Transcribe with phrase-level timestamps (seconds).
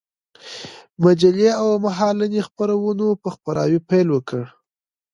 [1.03, 4.43] مجلې او مهالنۍ خپرونو په خپراوي پيل وكړ.